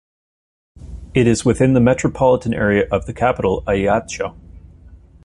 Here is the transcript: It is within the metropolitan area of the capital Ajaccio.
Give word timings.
It 1.13 1.27
is 1.27 1.45
within 1.45 1.73
the 1.73 1.79
metropolitan 1.79 2.55
area 2.55 2.87
of 2.89 3.05
the 3.05 3.13
capital 3.13 3.63
Ajaccio. 3.67 4.35